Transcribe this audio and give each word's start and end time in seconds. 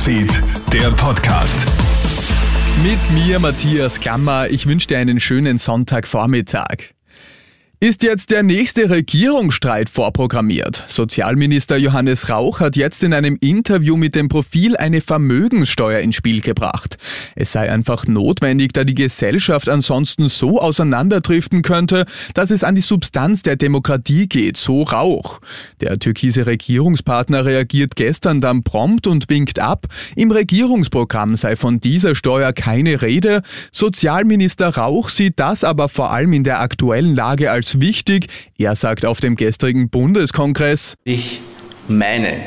Newsfeed, 0.00 0.42
der 0.72 0.90
Podcast. 0.92 1.66
Mit 2.82 2.98
mir, 3.12 3.38
Matthias 3.38 4.00
Klammer. 4.00 4.48
Ich 4.48 4.66
wünsche 4.66 4.86
dir 4.86 4.96
einen 4.96 5.20
schönen 5.20 5.58
Sonntagvormittag. 5.58 6.94
Ist 7.82 8.02
jetzt 8.02 8.30
der 8.30 8.42
nächste 8.42 8.90
Regierungsstreit 8.90 9.88
vorprogrammiert? 9.88 10.84
Sozialminister 10.86 11.78
Johannes 11.78 12.28
Rauch 12.28 12.60
hat 12.60 12.76
jetzt 12.76 13.02
in 13.02 13.14
einem 13.14 13.38
Interview 13.40 13.96
mit 13.96 14.14
dem 14.14 14.28
Profil 14.28 14.76
eine 14.76 15.00
Vermögenssteuer 15.00 16.00
ins 16.00 16.14
Spiel 16.14 16.42
gebracht. 16.42 16.98
Es 17.36 17.52
sei 17.52 17.72
einfach 17.72 18.06
notwendig, 18.06 18.74
da 18.74 18.84
die 18.84 18.94
Gesellschaft 18.94 19.70
ansonsten 19.70 20.28
so 20.28 20.60
auseinanderdriften 20.60 21.62
könnte, 21.62 22.04
dass 22.34 22.50
es 22.50 22.64
an 22.64 22.74
die 22.74 22.82
Substanz 22.82 23.40
der 23.40 23.56
Demokratie 23.56 24.28
geht, 24.28 24.58
so 24.58 24.82
Rauch. 24.82 25.40
Der 25.80 25.98
türkise 25.98 26.44
Regierungspartner 26.44 27.46
reagiert 27.46 27.96
gestern 27.96 28.42
dann 28.42 28.62
prompt 28.62 29.06
und 29.06 29.30
winkt 29.30 29.58
ab. 29.58 29.86
Im 30.16 30.30
Regierungsprogramm 30.32 31.34
sei 31.34 31.56
von 31.56 31.80
dieser 31.80 32.14
Steuer 32.14 32.52
keine 32.52 33.00
Rede. 33.00 33.40
Sozialminister 33.72 34.68
Rauch 34.68 35.08
sieht 35.08 35.40
das 35.40 35.64
aber 35.64 35.88
vor 35.88 36.10
allem 36.10 36.34
in 36.34 36.44
der 36.44 36.60
aktuellen 36.60 37.14
Lage 37.14 37.50
als 37.50 37.69
wichtig. 37.78 38.26
Er 38.58 38.74
sagt 38.74 39.04
auf 39.04 39.20
dem 39.20 39.36
gestrigen 39.36 39.90
Bundeskongress, 39.90 40.94
ich 41.04 41.42
meine, 41.86 42.40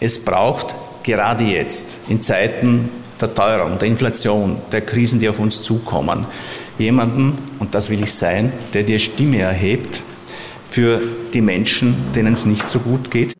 es 0.00 0.24
braucht 0.24 0.74
gerade 1.02 1.44
jetzt 1.44 1.96
in 2.08 2.20
Zeiten 2.20 2.88
der 3.20 3.34
Teuerung, 3.34 3.78
der 3.78 3.88
Inflation, 3.88 4.56
der 4.72 4.80
Krisen, 4.80 5.20
die 5.20 5.28
auf 5.28 5.38
uns 5.38 5.62
zukommen, 5.62 6.26
jemanden, 6.78 7.38
und 7.58 7.74
das 7.74 7.90
will 7.90 8.02
ich 8.02 8.12
sein, 8.12 8.52
der 8.72 8.82
die 8.82 8.98
Stimme 8.98 9.38
erhebt 9.38 10.02
für 10.70 11.00
die 11.32 11.40
Menschen, 11.40 11.94
denen 12.14 12.32
es 12.32 12.46
nicht 12.46 12.68
so 12.68 12.80
gut 12.80 13.10
geht. 13.10 13.34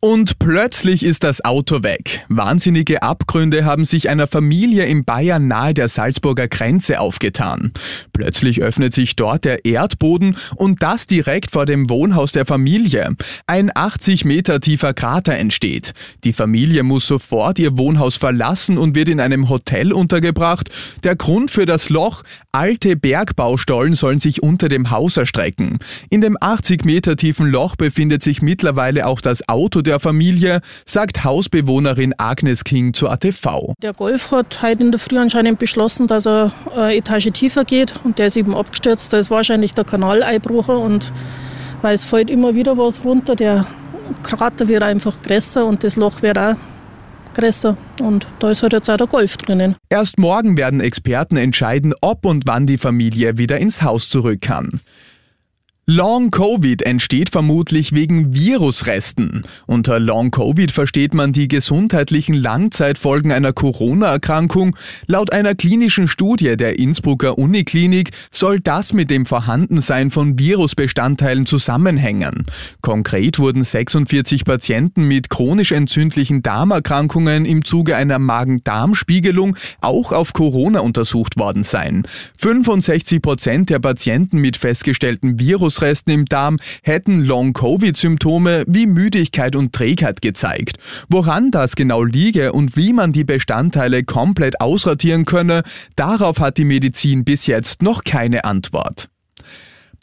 Und 0.00 0.38
plötzlich 0.38 1.02
ist 1.02 1.24
das 1.24 1.44
Auto 1.44 1.82
weg. 1.82 2.24
Wahnsinnige 2.28 3.02
Abgründe 3.02 3.64
haben 3.64 3.84
sich 3.84 4.10
einer 4.10 4.26
Familie 4.26 4.84
in 4.84 5.04
Bayern 5.04 5.46
nahe 5.46 5.72
der 5.72 5.88
Salzburger 5.88 6.48
Grenze 6.48 7.00
aufgetan. 7.00 7.72
Plötzlich 8.12 8.62
öffnet 8.62 8.92
sich 8.94 9.16
dort 9.16 9.44
der 9.44 9.64
Erdboden 9.64 10.36
und 10.54 10.82
das 10.82 11.06
direkt 11.06 11.50
vor 11.50 11.64
dem 11.64 11.88
Wohnhaus 11.88 12.32
der 12.32 12.44
Familie. 12.44 13.16
Ein 13.46 13.70
80 13.74 14.24
Meter 14.24 14.60
tiefer 14.60 14.92
Krater 14.92 15.34
entsteht. 15.34 15.94
Die 16.24 16.32
Familie 16.32 16.82
muss 16.82 17.06
sofort 17.06 17.58
ihr 17.58 17.78
Wohnhaus 17.78 18.16
verlassen 18.16 18.76
und 18.76 18.94
wird 18.94 19.08
in 19.08 19.20
einem 19.20 19.48
Hotel 19.48 19.92
untergebracht. 19.92 20.70
Der 21.04 21.16
Grund 21.16 21.50
für 21.50 21.64
das 21.64 21.88
Loch? 21.88 22.22
Alte 22.52 22.96
Bergbaustollen 22.96 23.94
sollen 23.94 24.20
sich 24.20 24.42
unter 24.42 24.68
dem 24.68 24.90
Haus 24.90 25.16
erstrecken. 25.16 25.78
In 26.10 26.20
dem 26.20 26.36
80 26.40 26.84
Meter 26.84 27.16
tiefen 27.16 27.46
Loch 27.46 27.76
befindet 27.76 28.22
sich 28.22 28.42
mittlerweile 28.42 29.06
auch 29.06 29.20
das 29.20 29.48
Auto 29.48 29.82
der 29.82 29.95
Familie, 29.98 30.60
sagt 30.84 31.24
Hausbewohnerin 31.24 32.14
Agnes 32.18 32.64
King 32.64 32.94
zur 32.94 33.12
ATV. 33.12 33.74
Der 33.82 33.92
Golf 33.92 34.30
hat 34.30 34.62
heute 34.62 34.84
in 34.84 34.90
der 34.90 35.00
Früh 35.00 35.18
anscheinend 35.18 35.58
beschlossen, 35.58 36.06
dass 36.06 36.26
er 36.26 36.52
eine 36.74 36.96
Etage 36.96 37.30
tiefer 37.32 37.64
geht 37.64 37.94
und 38.04 38.18
der 38.18 38.26
ist 38.26 38.36
eben 38.36 38.54
abgestürzt. 38.54 39.12
Da 39.12 39.18
ist 39.18 39.30
wahrscheinlich 39.30 39.74
der 39.74 39.84
Kanal 39.84 40.22
einbrochen 40.22 40.76
und 40.76 41.12
weil 41.82 41.94
es 41.94 42.04
fällt 42.04 42.30
immer 42.30 42.54
wieder 42.54 42.78
was 42.78 43.04
runter, 43.04 43.36
der 43.36 43.66
Krater 44.22 44.68
wird 44.68 44.82
einfach 44.82 45.20
größer 45.22 45.64
und 45.64 45.84
das 45.84 45.96
Loch 45.96 46.22
wird 46.22 46.38
auch 46.38 46.56
größer. 47.34 47.76
Und 48.00 48.26
da 48.38 48.50
ist 48.50 48.62
halt 48.62 48.72
jetzt 48.72 48.90
auch 48.90 48.96
der 48.96 49.06
Golf 49.06 49.36
drinnen. 49.36 49.76
Erst 49.88 50.18
morgen 50.18 50.56
werden 50.56 50.80
Experten 50.80 51.36
entscheiden, 51.36 51.94
ob 52.00 52.24
und 52.24 52.44
wann 52.46 52.66
die 52.66 52.78
Familie 52.78 53.38
wieder 53.38 53.58
ins 53.58 53.82
Haus 53.82 54.08
zurück 54.08 54.40
kann. 54.40 54.80
Long 55.88 56.32
Covid 56.32 56.82
entsteht 56.82 57.30
vermutlich 57.30 57.94
wegen 57.94 58.34
Virusresten. 58.34 59.44
Unter 59.66 60.00
Long 60.00 60.32
Covid 60.32 60.72
versteht 60.72 61.14
man 61.14 61.32
die 61.32 61.46
gesundheitlichen 61.46 62.34
Langzeitfolgen 62.34 63.30
einer 63.30 63.52
Corona-Erkrankung. 63.52 64.74
Laut 65.06 65.32
einer 65.32 65.54
klinischen 65.54 66.08
Studie 66.08 66.56
der 66.56 66.80
Innsbrucker 66.80 67.38
Uniklinik 67.38 68.10
soll 68.32 68.58
das 68.58 68.94
mit 68.94 69.10
dem 69.10 69.26
Vorhandensein 69.26 70.10
von 70.10 70.40
Virusbestandteilen 70.40 71.46
zusammenhängen. 71.46 72.46
Konkret 72.80 73.38
wurden 73.38 73.62
46 73.62 74.44
Patienten 74.44 75.06
mit 75.06 75.30
chronisch 75.30 75.70
entzündlichen 75.70 76.42
Darmerkrankungen 76.42 77.44
im 77.44 77.64
Zuge 77.64 77.94
einer 77.94 78.18
Magen-Darm-Spiegelung 78.18 79.56
auch 79.80 80.10
auf 80.10 80.32
Corona 80.32 80.80
untersucht 80.80 81.36
worden 81.36 81.62
sein. 81.62 82.02
65 82.38 83.22
Prozent 83.22 83.70
der 83.70 83.78
Patienten 83.78 84.38
mit 84.38 84.56
festgestellten 84.56 85.38
Virus 85.38 85.75
Virusresten 85.76 86.12
im 86.12 86.24
Darm 86.24 86.56
hätten 86.82 87.20
Long-Covid-Symptome 87.20 88.64
wie 88.66 88.86
Müdigkeit 88.86 89.54
und 89.54 89.74
Trägheit 89.74 90.22
gezeigt. 90.22 90.78
Woran 91.08 91.50
das 91.50 91.76
genau 91.76 92.02
liege 92.02 92.52
und 92.52 92.76
wie 92.76 92.94
man 92.94 93.12
die 93.12 93.24
Bestandteile 93.24 94.02
komplett 94.02 94.60
ausratieren 94.60 95.26
könne, 95.26 95.62
darauf 95.94 96.40
hat 96.40 96.56
die 96.56 96.64
Medizin 96.64 97.24
bis 97.24 97.46
jetzt 97.46 97.82
noch 97.82 98.04
keine 98.04 98.44
Antwort. 98.44 99.08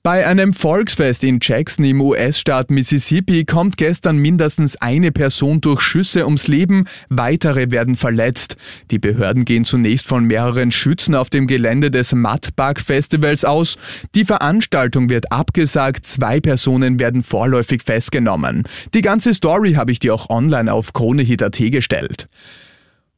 Bei 0.06 0.28
einem 0.28 0.52
Volksfest 0.52 1.24
in 1.24 1.40
Jackson 1.42 1.86
im 1.86 2.02
US-Staat 2.02 2.72
Mississippi 2.72 3.46
kommt 3.46 3.78
gestern 3.78 4.18
mindestens 4.18 4.76
eine 4.76 5.14
Person 5.14 5.62
durch 5.62 5.80
Schüsse 5.80 6.26
ums 6.26 6.48
Leben, 6.48 6.90
weitere 7.08 7.72
werden 7.72 7.96
verletzt. 7.96 8.58
Die 8.92 9.00
Behörden 9.00 9.46
gehen 9.46 9.64
zunächst 9.64 10.06
von 10.06 10.26
mehreren 10.26 10.74
Schützen 10.74 11.16
auf 11.16 11.30
dem 11.30 11.48
Gelände 11.48 11.90
des 11.90 12.14
Mudbug 12.14 12.82
Festivals 12.82 13.46
aus. 13.46 13.78
Die 14.14 14.26
Veranstaltung 14.26 15.08
wird 15.08 15.32
abgesagt, 15.32 16.06
zwei 16.06 16.42
Personen 16.42 17.00
werden 17.00 17.24
vorläufig 17.24 17.84
festgenommen. 17.84 18.64
Die 18.94 19.02
ganze 19.02 19.34
Story 19.34 19.76
habe 19.76 19.94
ich 19.94 20.00
dir 20.00 20.14
auch 20.14 20.30
online 20.30 20.74
auf 20.74 20.92
KroneHit.at 20.92 21.72
gestellt. 21.72 22.28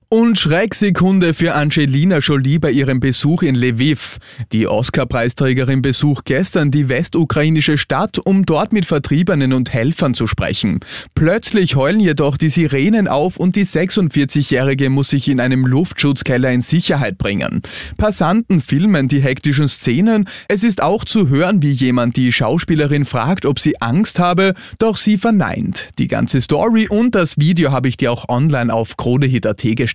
Und 0.07 0.37
Schrecksekunde 0.37 1.33
für 1.33 1.55
Angelina 1.55 2.19
Jolie 2.19 2.59
bei 2.59 2.69
ihrem 2.69 2.99
Besuch 2.99 3.41
in 3.41 3.55
Lviv. 3.55 4.19
Die 4.51 4.67
Oscar-Preisträgerin 4.67 5.81
besucht 5.81 6.25
gestern 6.25 6.69
die 6.69 6.89
westukrainische 6.89 7.79
Stadt, 7.79 8.19
um 8.19 8.45
dort 8.45 8.71
mit 8.71 8.85
Vertriebenen 8.85 9.51
und 9.51 9.73
Helfern 9.73 10.13
zu 10.13 10.27
sprechen. 10.27 10.79
Plötzlich 11.15 11.75
heulen 11.75 11.99
jedoch 11.99 12.37
die 12.37 12.49
Sirenen 12.49 13.07
auf 13.07 13.37
und 13.37 13.55
die 13.55 13.65
46-Jährige 13.65 14.91
muss 14.91 15.09
sich 15.09 15.27
in 15.27 15.39
einem 15.39 15.65
Luftschutzkeller 15.65 16.51
in 16.51 16.61
Sicherheit 16.61 17.17
bringen. 17.17 17.63
Passanten 17.97 18.61
filmen 18.61 19.07
die 19.07 19.23
hektischen 19.23 19.67
Szenen. 19.67 20.29
Es 20.47 20.63
ist 20.63 20.83
auch 20.83 21.03
zu 21.03 21.29
hören, 21.29 21.63
wie 21.63 21.71
jemand 21.71 22.15
die 22.15 22.31
Schauspielerin 22.31 23.05
fragt, 23.05 23.47
ob 23.47 23.59
sie 23.59 23.81
Angst 23.81 24.19
habe, 24.19 24.53
doch 24.77 24.97
sie 24.97 25.17
verneint. 25.17 25.87
Die 25.97 26.07
ganze 26.07 26.41
Story 26.41 26.87
und 26.87 27.15
das 27.15 27.39
Video 27.39 27.71
habe 27.71 27.87
ich 27.87 27.97
dir 27.97 28.11
auch 28.11 28.29
online 28.29 28.71
auf 28.71 28.97
KroneHit.at 28.97 29.75
gestellt 29.75 29.94